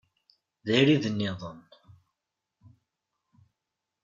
[0.65, 1.59] D arid-nniḍen.